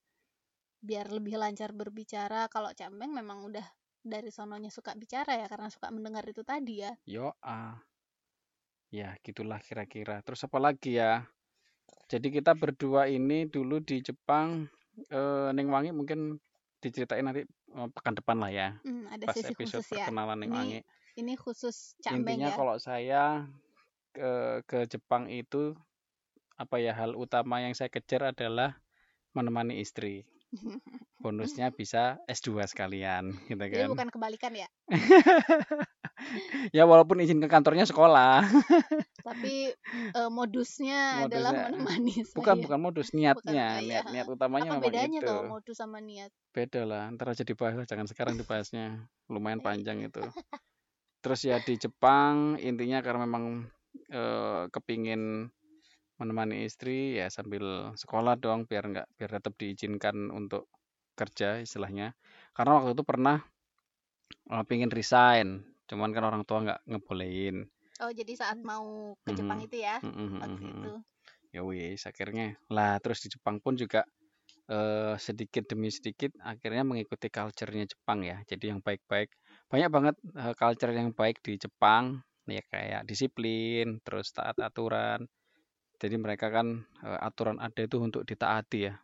Biar 0.82 1.06
lebih 1.10 1.38
lancar 1.42 1.70
berbicara. 1.74 2.50
Kalau 2.54 2.70
Cambeng 2.74 3.12
memang 3.14 3.46
udah 3.48 3.66
dari 4.02 4.30
sononya 4.34 4.70
suka 4.74 4.94
bicara 4.98 5.32
ya 5.38 5.46
karena 5.52 5.68
suka 5.70 5.88
mendengar 5.94 6.24
itu 6.26 6.42
tadi 6.46 6.82
ya. 6.86 6.92
Yo, 7.06 7.34
ah. 7.42 7.80
Ya, 8.88 9.16
gitulah 9.20 9.60
kira-kira. 9.60 10.24
Terus 10.24 10.40
apa 10.48 10.58
lagi 10.60 10.96
ya? 10.96 11.28
Jadi 12.08 12.28
kita 12.32 12.52
berdua 12.56 13.08
ini 13.08 13.44
dulu 13.48 13.80
di 13.84 14.00
Jepang 14.00 14.68
eh 15.12 15.48
Ning 15.56 15.68
Wangi 15.72 15.92
mungkin 15.92 16.40
diceritain 16.78 17.24
nanti 17.26 17.42
pekan 17.94 18.14
depan 18.14 18.36
lah 18.38 18.50
ya. 18.50 18.68
Hmm, 18.86 19.06
ada 19.10 19.26
Pas 19.26 19.34
sesi 19.34 19.52
episode 19.54 19.82
khusus 19.82 19.98
ya. 19.98 20.06
perkenalan 20.06 20.38
Ning 20.38 20.50
Ini 20.50 20.58
Wangi. 20.58 20.80
ini 21.18 21.32
khusus 21.34 21.98
Cambeng 22.00 22.38
Intinya 22.38 22.50
ya. 22.50 22.56
kalau 22.56 22.76
saya 22.78 23.22
ke 24.14 24.62
ke 24.66 24.86
Jepang 24.86 25.26
itu 25.28 25.74
apa 26.58 26.78
ya 26.82 26.94
hal 26.94 27.14
utama 27.14 27.62
yang 27.62 27.74
saya 27.74 27.90
kejar 27.90 28.30
adalah 28.34 28.78
menemani 29.34 29.78
istri. 29.82 30.26
Bonusnya 31.22 31.74
bisa 31.74 32.22
S2 32.30 32.62
sekalian 32.70 33.34
gitu 33.50 33.58
Jadi 33.58 33.84
kan. 33.84 33.90
bukan 33.90 34.08
kebalikan 34.14 34.52
ya. 34.54 34.68
Ya 36.74 36.82
walaupun 36.82 37.22
izin 37.22 37.38
ke 37.38 37.46
kantornya 37.46 37.86
sekolah. 37.86 38.42
Tapi 39.28 39.54
eh, 40.18 40.30
modusnya 40.32 40.98
adalah 41.24 41.52
Modusnya 41.52 41.64
menemani 41.68 42.14
bukan 42.36 42.54
saya. 42.54 42.64
bukan 42.64 42.78
modus 42.80 43.08
Bukan, 43.10 43.18
niatnya. 43.18 43.66
oh 43.76 43.80
iya. 43.82 44.00
Niat 44.00 44.04
niat 44.12 44.26
utamanya 44.28 44.70
Apa 44.70 44.74
memang 44.76 44.92
bedanya 44.92 45.18
itu. 45.20 45.28
tuh 45.28 45.38
modus 45.52 45.76
sama 45.82 45.98
niat? 46.00 46.30
Beda 46.54 46.82
lah, 46.90 47.02
ntar 47.14 47.26
aja 47.32 47.44
dibahas 47.46 47.76
lah, 47.78 47.86
jangan 47.90 48.06
sekarang 48.10 48.34
dibahasnya. 48.40 48.86
Lumayan 49.32 49.60
Eh, 49.60 49.64
panjang 49.66 49.98
itu. 50.04 50.20
Terus 51.22 51.40
ya 51.44 51.56
di 51.62 51.74
Jepang 51.78 52.56
intinya 52.62 52.98
karena 53.04 53.20
memang 53.26 53.44
eh, 54.10 54.62
kepingin 54.74 55.50
menemani 56.18 56.56
istri 56.68 57.14
ya 57.20 57.26
sambil 57.30 57.94
sekolah 58.02 58.34
dong 58.44 58.60
biar 58.70 58.84
nggak 58.92 59.06
biar 59.18 59.30
tetap 59.38 59.54
diizinkan 59.60 60.16
untuk 60.34 60.66
kerja 61.18 61.48
istilahnya. 61.62 62.14
Karena 62.56 62.72
waktu 62.82 62.90
itu 62.96 63.04
pernah 63.06 63.38
eh, 64.54 64.64
pingin 64.68 64.90
resign, 64.98 65.46
cuman 65.88 66.10
kan 66.14 66.24
orang 66.28 66.42
tua 66.48 66.58
nggak 66.64 66.80
ngebolehin. 66.90 67.56
Oh, 68.02 68.10
jadi 68.14 68.32
saat 68.40 68.58
mau 68.62 69.14
ke 69.26 69.30
Jepang 69.38 69.58
Mhm, 69.58 69.66
itu 69.66 69.76
ya 69.86 69.96
mhm, 70.02 70.26
mhm, 70.34 70.40
waktu 70.42 70.62
mhm. 70.74 70.78
itu. 70.78 70.92
Ya 71.54 71.60
wis 71.70 72.02
akhirnya 72.10 72.46
lah 72.74 72.92
terus 73.02 73.20
di 73.24 73.28
Jepang 73.34 73.56
pun 73.64 73.74
juga 73.82 74.00
eh, 74.70 75.14
sedikit 75.26 75.64
demi 75.70 75.90
sedikit 75.98 76.32
akhirnya 76.52 76.84
mengikuti 76.90 77.28
culture-nya 77.32 77.86
Jepang 77.92 78.20
ya. 78.30 78.36
Jadi 78.50 78.64
yang 78.72 78.80
baik-baik 78.86 79.30
banyak 79.72 79.90
banget 79.96 80.16
eh, 80.42 80.54
culture 80.60 80.92
yang 81.00 81.10
baik 81.20 81.38
di 81.46 81.54
Jepang 81.64 82.04
ya 82.48 82.62
kayak 82.72 83.02
disiplin, 83.10 83.86
terus 84.06 84.28
taat 84.36 84.56
aturan. 84.68 85.20
Jadi 86.02 86.16
mereka 86.24 86.48
kan 86.56 86.68
eh, 87.06 87.20
aturan 87.28 87.58
ada 87.66 87.80
itu 87.88 87.98
untuk 88.02 88.22
ditaati 88.28 88.78
ya. 88.90 88.94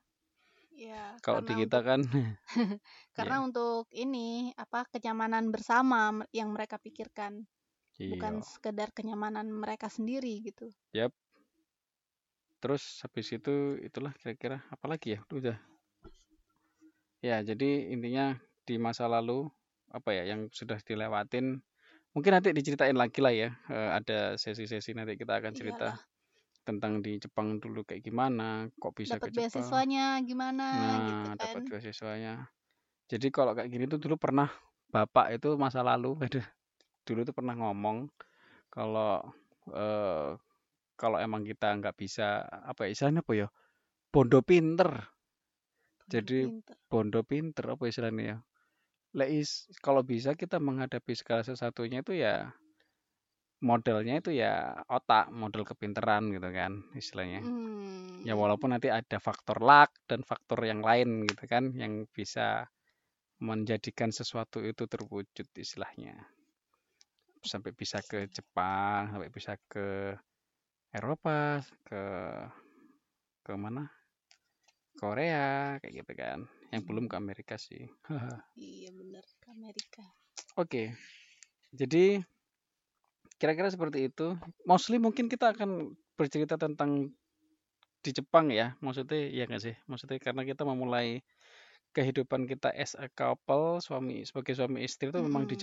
Ya, 0.75 1.23
Kalau 1.25 1.41
di 1.47 1.53
kita 1.61 1.79
untuk 1.79 1.85
kan 1.89 2.01
karena 3.17 3.37
ya 3.37 3.41
untuk 3.47 3.85
ini 4.05 4.53
apa 4.65 4.81
kenyamanan 4.93 5.45
bersama 5.55 6.03
yang 6.39 6.51
mereka 6.57 6.77
pikirkan, 6.83 7.47
bukan 7.99 8.43
iya. 8.43 8.47
sekedar 8.47 8.89
kenyamanan 8.91 9.47
mereka 9.49 9.87
sendiri 9.87 10.43
gitu. 10.43 10.71
Yap. 10.95 11.13
Terus 12.59 13.05
habis 13.05 13.29
itu 13.29 13.77
itulah 13.85 14.13
kira-kira 14.17 14.65
apa 14.73 14.87
lagi 14.89 15.15
ya? 15.17 15.21
Udah. 15.29 15.59
Ya, 17.21 17.41
jadi 17.41 17.93
intinya 17.93 18.37
di 18.65 18.77
masa 18.81 19.09
lalu 19.09 19.49
apa 19.93 20.11
ya 20.17 20.25
yang 20.27 20.49
sudah 20.51 20.81
dilewatin 20.83 21.61
mungkin 22.17 22.33
nanti 22.35 22.53
diceritain 22.57 22.97
lagi 22.97 23.21
lah 23.21 23.33
ya. 23.35 23.51
Eh, 23.69 23.91
ada 24.01 24.19
sesi-sesi 24.41 24.97
nanti 24.97 25.17
kita 25.21 25.41
akan 25.41 25.53
cerita 25.53 25.93
Iyalah, 25.93 25.99
tentang 26.65 26.93
di 27.05 27.21
Jepang 27.21 27.61
dulu 27.61 27.85
kayak 27.85 28.01
gimana, 28.01 28.69
kok 28.81 28.97
bisa 28.97 29.21
ke 29.21 29.29
dapat 29.29 29.37
Jepang. 29.37 29.45
beasiswanya 29.53 30.05
gimana 30.25 30.67
gitu 31.05 31.27
Nah, 31.29 31.37
dapat 31.37 31.61
kan. 31.61 31.65
beasiswanya. 31.69 32.35
Jadi 33.13 33.29
kalau 33.29 33.53
kayak 33.53 33.69
gini 33.69 33.85
tuh 33.85 34.01
dulu 34.01 34.17
pernah 34.17 34.49
bapak 34.89 35.37
itu 35.37 35.61
masa 35.61 35.85
lalu, 35.85 36.17
aduh, 36.25 36.47
dulu 37.07 37.21
tuh 37.29 37.35
pernah 37.39 37.55
ngomong 37.61 37.99
kalau 38.75 39.13
eh, 39.83 40.31
kalau 41.01 41.19
emang 41.27 41.43
kita 41.51 41.69
nggak 41.79 41.97
bisa 42.03 42.29
apa 42.71 42.81
ya 42.87 42.91
istilahnya 42.95 43.23
apa 43.27 43.35
ya 43.43 43.49
bondo 44.15 44.41
pinter 44.51 44.91
Bondo 46.09 46.09
jadi 46.13 46.39
pinter. 46.39 46.77
bondo 46.91 47.21
pinter 47.31 47.65
apa 47.75 47.85
istilahnya 47.91 48.23
ya 48.33 48.37
Lek 49.19 49.31
is- 49.41 49.67
kalau 49.87 50.03
bisa 50.13 50.31
kita 50.43 50.59
menghadapi 50.69 51.13
segala 51.21 51.43
sesuatunya 51.49 51.99
itu 52.05 52.13
ya 52.25 52.35
modelnya 53.69 54.15
itu 54.23 54.31
ya 54.43 54.53
otak 54.97 55.25
model 55.41 55.63
kepinteran 55.71 56.23
gitu 56.35 56.49
kan 56.59 56.73
istilahnya 57.01 57.41
ya 58.29 58.35
Hmm. 58.35 58.41
walaupun 58.43 58.71
nanti 58.75 58.89
ada 59.01 59.19
faktor 59.27 59.59
luck 59.69 59.91
dan 60.11 60.21
faktor 60.31 60.59
yang 60.71 60.81
lain 60.89 61.09
gitu 61.31 61.45
kan 61.53 61.65
yang 61.83 61.93
bisa 62.17 62.47
menjadikan 63.49 64.11
sesuatu 64.19 64.59
itu 64.71 64.85
terwujud 64.93 65.47
istilahnya 65.65 66.15
sampai 67.45 67.71
bisa 67.77 67.99
ke 68.11 68.27
Jepang 68.33 69.13
sampai 69.13 69.29
bisa 69.31 69.53
ke 69.73 70.17
Eropa 70.95 71.61
ke 71.87 72.03
ke 73.45 73.53
mana? 73.57 73.85
Korea 75.01 75.77
kayak 75.83 75.95
gitu 76.01 76.13
kan. 76.17 76.39
Yang 76.73 76.83
belum 76.89 77.05
ke 77.11 77.15
Amerika 77.19 77.55
sih. 77.61 77.85
Iya 78.55 78.91
bener 78.95 79.25
ke 79.43 79.47
Amerika. 79.51 80.05
oke. 80.57 80.83
Jadi 81.75 82.23
kira-kira 83.41 83.69
seperti 83.71 83.99
itu. 84.09 84.39
Mostly 84.71 84.97
mungkin 85.03 85.27
kita 85.27 85.53
akan 85.55 85.95
bercerita 86.19 86.55
tentang 86.57 87.11
di 88.05 88.11
Jepang 88.15 88.47
ya. 88.53 88.77
Maksudnya 88.85 89.21
ya 89.33 89.45
nggak 89.49 89.63
sih? 89.63 89.75
Maksudnya 89.91 90.19
karena 90.23 90.43
kita 90.47 90.63
memulai 90.63 91.21
kehidupan 91.95 92.47
kita 92.51 92.71
as 92.75 92.93
a 92.99 93.09
couple 93.11 93.79
suami 93.79 94.27
sebagai 94.27 94.55
suami 94.59 94.83
istri 94.83 95.11
itu 95.11 95.21
memang 95.23 95.47
di 95.47 95.55
Mm-mm. 95.55 95.63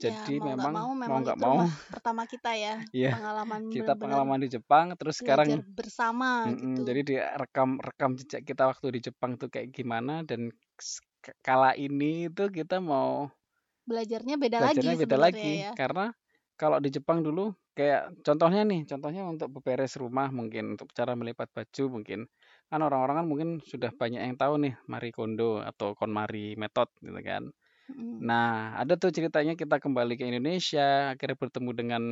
Ya 0.00 0.16
jadi 0.16 0.40
mau 0.40 0.48
nggak 0.48 0.56
memang 0.56 0.72
mau 0.72 0.88
mau 0.88 0.92
memang 0.96 1.20
nggak 1.24 1.38
itu 1.38 1.44
mau 1.44 1.56
pertama 1.94 2.22
kita 2.24 2.50
ya. 2.56 2.74
ya 2.92 3.12
Pengalaman 3.16 3.60
kita 3.68 3.92
pengalaman 3.96 4.38
di 4.40 4.48
Jepang 4.48 4.86
terus 4.96 5.16
sekarang 5.20 5.48
bersama 5.72 6.48
mm-mm, 6.48 6.56
gitu. 6.56 6.80
jadi 6.88 7.00
di 7.04 7.14
rekam 7.16 7.76
rekam 7.80 8.10
jejak 8.16 8.42
kita 8.44 8.68
waktu 8.68 8.86
di 8.96 9.00
Jepang 9.12 9.36
tuh 9.36 9.48
kayak 9.52 9.72
gimana 9.72 10.24
dan 10.24 10.52
kala 11.44 11.76
ini 11.76 12.32
itu 12.32 12.48
kita 12.48 12.80
mau 12.80 13.28
Belajarnya 13.84 14.36
beda 14.38 14.58
lagi 14.60 14.80
belajarnya 14.80 14.96
beda 14.96 15.04
sebenarnya 15.04 15.28
lagi 15.28 15.52
ya. 15.60 15.72
karena 15.76 16.06
kalau 16.60 16.78
di 16.80 16.88
Jepang 16.92 17.18
dulu 17.24 17.52
kayak 17.72 18.12
contohnya 18.20 18.62
nih 18.68 18.84
contohnya 18.84 19.22
untuk 19.24 19.48
beberes 19.56 19.96
rumah 19.96 20.28
mungkin 20.28 20.76
untuk 20.76 20.92
cara 20.92 21.16
melipat 21.16 21.48
baju 21.48 22.00
mungkin 22.00 22.28
kan 22.68 22.80
orang-orang 22.84 23.24
kan 23.24 23.26
mungkin 23.26 23.48
sudah 23.64 23.88
banyak 23.96 24.20
yang 24.20 24.36
tahu 24.36 24.60
nih 24.60 24.74
Marie 24.84 25.14
Kondo 25.16 25.64
atau 25.64 25.96
KonMari 25.96 26.60
method 26.60 26.92
gitu 27.00 27.20
kan 27.24 27.48
Mm. 27.90 28.18
nah 28.22 28.76
ada 28.78 28.94
tuh 28.94 29.10
ceritanya 29.10 29.58
kita 29.58 29.82
kembali 29.82 30.14
ke 30.14 30.24
Indonesia 30.28 31.14
akhirnya 31.14 31.36
bertemu 31.38 31.70
dengan 31.74 32.02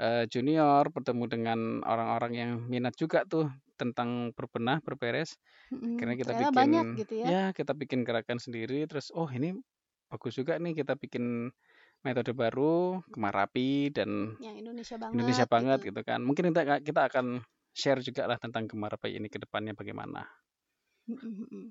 eh, 0.00 0.24
junior 0.30 0.88
bertemu 0.90 1.24
dengan 1.28 1.58
orang-orang 1.84 2.32
yang 2.34 2.50
minat 2.66 2.94
juga 2.96 3.22
tuh 3.28 3.50
tentang 3.74 4.30
berbenah 4.32 4.78
berberes 4.80 5.34
akhirnya 5.70 6.16
kita 6.16 6.32
banyak 6.54 6.84
bikin 6.94 7.00
gitu 7.02 7.14
ya. 7.18 7.26
ya 7.26 7.44
kita 7.50 7.72
bikin 7.74 8.06
gerakan 8.06 8.38
sendiri 8.38 8.86
terus 8.86 9.10
oh 9.10 9.26
ini 9.26 9.58
bagus 10.06 10.38
juga 10.38 10.54
nih 10.62 10.78
kita 10.78 10.94
bikin 10.94 11.50
metode 12.06 12.36
baru 12.36 13.02
kemarapi 13.10 13.90
dan 13.90 14.38
Yang 14.38 14.56
Indonesia 14.62 14.96
Indonesia 15.10 15.46
banget 15.48 15.50
banget 15.50 15.78
gitu. 15.82 15.88
gitu 15.90 16.00
kan 16.06 16.20
mungkin 16.22 16.44
kita 16.52 16.62
kita 16.84 17.00
akan 17.10 17.26
share 17.74 17.98
juga 18.04 18.30
lah 18.30 18.38
tentang 18.38 18.70
kemarapi 18.70 19.18
ini 19.18 19.26
ke 19.26 19.42
depannya 19.42 19.74
bagaimana 19.74 20.22
Mm-mm. 21.04 21.68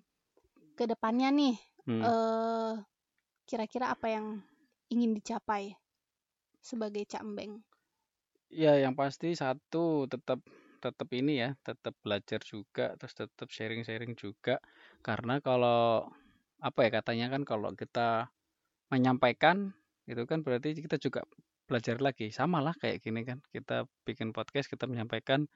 Ke 0.78 0.86
depannya 0.86 1.30
nih, 1.34 1.56
hmm. 1.90 2.02
eh 2.02 2.74
kira-kira 3.50 3.92
apa 3.92 4.08
yang 4.10 4.42
ingin 4.90 5.16
dicapai 5.18 5.76
sebagai 6.64 7.04
cambeng? 7.10 7.60
ya 8.54 8.78
yang 8.78 8.94
pasti 8.94 9.34
satu 9.34 10.06
tetap 10.06 10.46
tetap 10.84 11.08
ini 11.16 11.40
ya, 11.40 11.56
tetap 11.64 11.96
belajar 12.04 12.44
juga, 12.44 12.92
terus 13.00 13.16
tetap 13.16 13.48
sharing-sharing 13.48 14.20
juga. 14.20 14.60
Karena 15.00 15.40
kalau 15.40 16.12
apa 16.60 16.80
ya 16.84 16.90
katanya 17.00 17.32
kan 17.32 17.48
kalau 17.48 17.72
kita 17.72 18.28
menyampaikan 18.92 19.72
itu 20.08 20.28
kan 20.28 20.44
berarti 20.44 20.76
kita 20.76 21.00
juga 21.00 21.24
belajar 21.72 22.04
lagi. 22.04 22.36
Sama 22.36 22.60
lah 22.60 22.76
kayak 22.76 23.00
gini 23.00 23.24
kan. 23.24 23.40
Kita 23.48 23.88
bikin 24.04 24.36
podcast, 24.36 24.68
kita 24.68 24.84
menyampaikan 24.92 25.48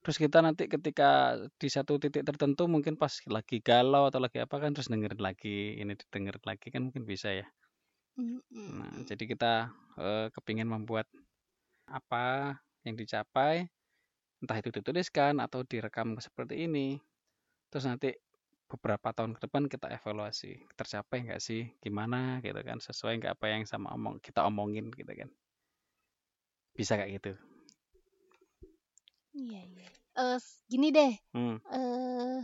terus 0.00 0.16
kita 0.16 0.38
nanti 0.40 0.64
ketika 0.66 1.36
di 1.60 1.68
satu 1.68 2.00
titik 2.00 2.24
tertentu 2.24 2.64
mungkin 2.68 2.96
pas 2.96 3.12
lagi 3.28 3.60
galau 3.60 4.08
atau 4.08 4.20
lagi 4.24 4.38
apa 4.40 4.56
kan 4.62 4.72
terus 4.74 4.88
dengerin 4.92 5.20
lagi, 5.20 5.76
ini 5.80 5.92
didengerin 6.00 6.44
lagi 6.46 6.66
kan 6.72 6.82
mungkin 6.88 7.04
bisa 7.04 7.28
ya. 7.32 7.46
Nah, 8.50 8.92
jadi 9.08 9.24
kita 9.32 9.52
eh, 10.00 10.26
kepingin 10.34 10.68
membuat 10.68 11.06
apa 11.88 12.56
yang 12.86 12.96
dicapai, 12.96 13.68
entah 14.42 14.56
itu 14.60 14.70
dituliskan 14.72 15.38
atau 15.44 15.60
direkam 15.66 16.16
seperti 16.20 16.66
ini. 16.68 17.00
Terus 17.70 17.84
nanti 17.88 18.10
beberapa 18.70 19.10
tahun 19.16 19.34
ke 19.36 19.40
depan 19.46 19.64
kita 19.66 19.88
evaluasi, 19.98 20.52
tercapai 20.78 21.26
nggak 21.26 21.42
sih, 21.42 21.62
gimana 21.82 22.38
gitu 22.44 22.60
kan, 22.62 22.78
sesuai 22.78 23.20
nggak 23.20 23.34
apa 23.38 23.46
yang 23.52 23.64
sama 23.66 23.90
omong 23.96 24.22
kita 24.22 24.46
omongin 24.46 24.88
gitu 24.94 25.12
kan. 25.12 25.30
Bisa 26.74 26.96
kayak 26.96 27.20
gitu. 27.20 27.49
Iya, 29.34 29.60
iya. 29.72 29.88
Eh, 30.20 30.36
s- 30.42 30.62
gini 30.70 30.88
deh, 30.96 31.12
Hmm. 31.34 31.56
eh 31.74 32.40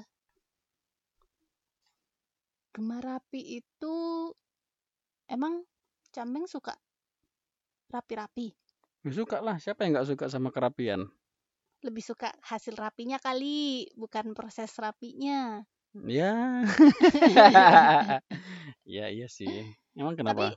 Gemar 2.75 3.03
rapi 3.09 3.41
itu 3.59 3.97
emang 5.35 5.55
Cambeng 6.15 6.47
suka 6.49 6.75
rapi-rapi. 7.93 8.47
Ya 9.07 9.13
suka 9.15 9.39
lah, 9.47 9.57
siapa 9.63 9.85
yang 9.87 9.93
nggak 9.99 10.09
suka 10.11 10.27
sama 10.27 10.51
kerapian? 10.55 11.07
Lebih 11.87 12.03
suka 12.03 12.33
hasil 12.43 12.75
rapinya 12.75 13.19
kali, 13.23 13.87
bukan 13.95 14.35
proses 14.35 14.73
rapinya. 14.81 15.63
Ya. 16.07 16.65
Ya 18.87 19.07
iya 19.11 19.27
sih. 19.27 19.51
Emang 19.99 20.15
Tapi 20.15 20.23
kenapa? 20.23 20.55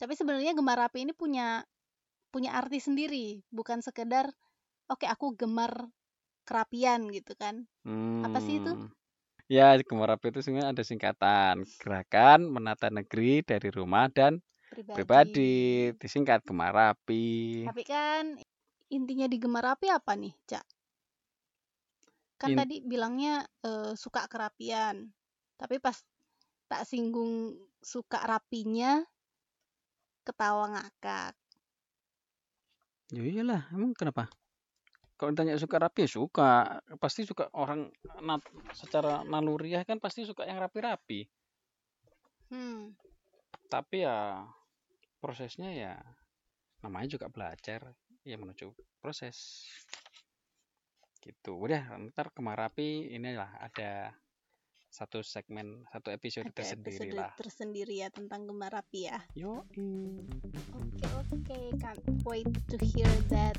tapi 0.00 0.12
sebenarnya 0.18 0.52
gemar 0.56 0.78
rapi 0.78 1.06
ini 1.06 1.12
punya 1.14 1.62
punya 2.32 2.56
arti 2.56 2.78
sendiri, 2.80 3.44
bukan 3.52 3.78
sekedar 3.84 4.30
oke 4.92 5.06
aku 5.14 5.26
gemar 5.40 5.72
kerapian 6.48 7.00
gitu 7.16 7.32
kan. 7.42 7.56
Apa 8.26 8.38
sih 8.44 8.54
itu? 8.60 8.72
Hmm. 8.72 8.88
Ya, 9.50 9.76
Gemarapi 9.88 10.26
itu 10.32 10.40
sebenarnya 10.42 10.72
ada 10.74 10.84
singkatan. 10.90 11.56
Gerakan 11.80 12.40
Menata 12.54 12.88
Negeri 12.88 13.44
dari 13.44 13.68
Rumah 13.78 14.06
dan 14.18 14.32
Pribadi. 14.70 15.04
Pribadi. 15.04 15.92
Disingkat 16.00 16.40
Gemarapi. 16.48 17.26
Tapi 17.66 17.82
kan 17.92 18.24
intinya 18.96 19.26
di 19.32 19.36
gemar 19.42 19.64
rapi 19.68 19.86
apa 19.98 20.12
nih, 20.22 20.32
Cak? 20.50 20.64
Kan 22.40 22.52
In- 22.52 22.58
tadi 22.58 22.76
bilangnya 22.90 23.34
eh, 23.68 23.92
suka 24.02 24.22
kerapian. 24.32 24.96
Tapi 25.60 25.76
pas 25.84 25.96
tak 26.70 26.82
singgung 26.90 27.32
suka 27.92 28.20
rapinya 28.30 28.92
ketawa 30.26 30.64
ngakak. 30.72 31.34
Ya 33.14 33.22
iyalah, 33.30 33.62
emang 33.74 33.92
kenapa? 33.98 34.22
Kalau 35.22 35.38
ditanya 35.38 35.54
suka 35.54 35.78
rapi 35.78 36.02
ya 36.02 36.10
suka. 36.10 36.82
Pasti 36.98 37.22
suka 37.22 37.46
orang 37.54 37.86
nat- 38.26 38.50
secara 38.74 39.22
naluriah 39.22 39.86
kan 39.86 40.02
pasti 40.02 40.26
suka 40.26 40.42
yang 40.42 40.58
rapi-rapi. 40.58 41.22
Hmm. 42.50 42.90
Tapi 43.70 44.02
ya 44.02 44.42
prosesnya 45.22 45.70
ya 45.70 45.94
namanya 46.82 47.14
juga 47.14 47.30
belajar. 47.30 47.94
Ya 48.26 48.34
menuju 48.34 48.74
proses. 48.98 49.62
Gitu. 51.22 51.54
Udah, 51.54 51.94
ntar 52.10 52.34
Gemarapi 52.34 53.14
inilah 53.14 53.62
ada 53.62 54.10
satu 54.92 55.24
segmen, 55.24 55.88
satu 55.88 56.12
episode 56.12 56.52
Ada 56.52 56.56
tersendiri 56.60 56.84
episode 56.84 57.16
lah. 57.16 57.30
tersendiri 57.40 57.94
ya 58.04 58.08
tentang 58.12 58.44
gemar 58.44 58.76
rapi 58.76 59.08
ya. 59.08 59.18
Yo, 59.32 59.64
Oke 60.76 61.06
oke, 61.32 61.58
can't 61.80 62.04
wait 62.28 62.48
to 62.68 62.76
hear 62.84 63.08
that. 63.32 63.56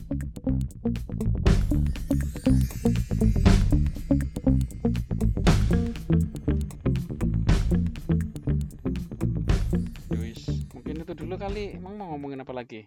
Yowis, 10.11 10.41
mungkin 10.73 11.03
itu 11.03 11.13
dulu 11.13 11.35
kali. 11.35 11.77
Emang 11.77 11.95
mau 11.95 12.07
ngomongin 12.15 12.41
apa 12.41 12.53
lagi? 12.53 12.85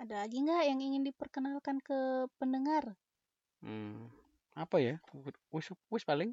Ada 0.00 0.24
lagi 0.24 0.40
nggak 0.40 0.62
yang 0.64 0.80
ingin 0.80 1.02
diperkenalkan 1.04 1.76
ke 1.84 2.24
pendengar? 2.40 2.96
Hmm, 3.60 4.08
apa 4.56 4.80
ya? 4.80 4.94
Wis, 5.52 5.68
wis 5.92 6.04
paling. 6.06 6.32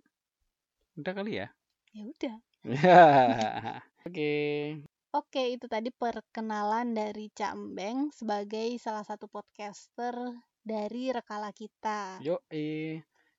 Udah 0.98 1.14
kali 1.14 1.38
ya. 1.38 1.48
Ya 1.94 2.04
udah. 2.10 2.36
Oke. 4.10 4.34
Oke, 5.14 5.44
itu 5.54 5.70
tadi 5.70 5.94
perkenalan 5.94 6.98
dari 6.98 7.30
Cak 7.30 7.54
Embeng 7.54 8.10
sebagai 8.10 8.74
salah 8.82 9.06
satu 9.06 9.30
podcaster 9.30 10.18
dari 10.66 11.14
Rekala 11.14 11.54
kita. 11.54 12.18
Yo, 12.26 12.42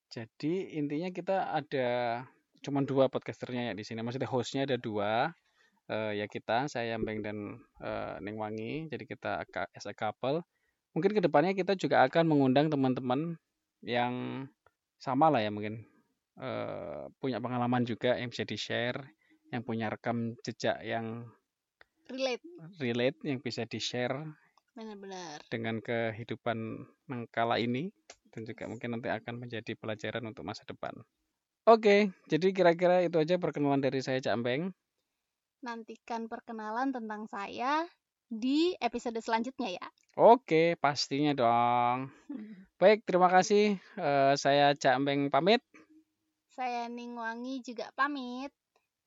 jadi 0.09 0.55
intinya 0.79 1.11
kita 1.11 1.51
ada 1.51 2.23
cuman 2.63 2.87
dua 2.87 3.11
podcasternya 3.11 3.71
ya 3.71 3.75
di 3.75 3.83
sini. 3.83 4.07
Maksudnya 4.07 4.31
hostnya 4.31 4.63
ada 4.63 4.79
dua. 4.79 5.35
Eh, 5.91 6.23
ya 6.23 6.27
kita, 6.31 6.71
saya 6.71 6.95
Mbeng 6.95 7.27
dan 7.27 7.59
eh, 7.83 8.17
Ning 8.23 8.39
Wangi. 8.39 8.87
Jadi 8.87 9.03
kita 9.03 9.43
as 9.75 9.87
a 9.91 9.95
couple. 9.99 10.47
Mungkin 10.95 11.11
ke 11.11 11.21
depannya 11.21 11.59
kita 11.59 11.75
juga 11.75 12.07
akan 12.07 12.23
mengundang 12.23 12.71
teman-teman 12.71 13.35
yang 13.83 14.47
sama 14.99 15.31
lah 15.31 15.39
ya 15.43 15.51
mungkin 15.55 15.87
eh, 16.39 17.05
punya 17.21 17.39
pengalaman 17.45 17.83
juga 17.87 18.17
yang 18.21 18.31
bisa 18.33 18.45
di 18.49 18.57
share, 18.59 18.99
yang 19.53 19.63
punya 19.67 19.87
rekam 19.93 20.35
jejak 20.45 20.79
yang 20.85 21.07
Relate, 22.09 22.41
relate, 22.81 23.19
yang 23.29 23.39
bisa 23.45 23.63
di 23.69 23.77
share 23.79 24.17
benar-benar. 24.77 25.39
dengan 25.53 25.77
kehidupan 25.85 26.59
yang 27.11 27.23
kala 27.29 27.61
ini 27.61 27.93
dan 28.33 28.49
juga 28.49 28.65
mungkin 28.71 28.97
nanti 28.97 29.09
akan 29.13 29.35
menjadi 29.45 29.73
pelajaran 29.77 30.25
untuk 30.25 30.45
masa 30.49 30.65
depan. 30.65 30.95
Oke, 31.69 32.09
jadi 32.33 32.47
kira-kira 32.57 33.05
itu 33.05 33.17
aja 33.21 33.37
perkenalan 33.37 33.81
dari 33.85 34.01
saya 34.01 34.19
Cak 34.25 34.35
Ambeng. 34.41 34.73
Nantikan 35.67 36.23
perkenalan 36.33 36.89
tentang 36.97 37.27
saya 37.29 37.85
di 38.31 38.73
episode 38.81 39.19
selanjutnya 39.21 39.69
ya. 39.79 39.87
Oke, 40.19 40.75
pastinya 40.81 41.33
dong. 41.33 42.11
Baik, 42.81 43.05
terima 43.09 43.29
kasih. 43.31 43.79
Eh, 43.79 44.35
saya 44.39 44.75
Cak 44.75 44.95
Ambeng 44.99 45.31
pamit. 45.35 45.63
Saya 46.59 46.91
Ning 46.91 47.15
Wangi 47.15 47.63
juga 47.63 47.87
pamit. 47.95 48.51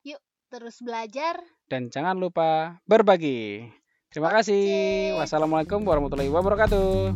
Yuk, 0.08 0.24
terus 0.48 0.80
belajar. 0.80 1.36
dan 1.68 1.92
jangan 1.92 2.16
lupa 2.16 2.80
berbagi. 2.88 3.68
Terima 4.08 4.32
kasih. 4.32 5.20
Wassalamualaikum 5.20 5.84
warahmatullahi 5.84 6.32
wabarakatuh. 6.32 7.12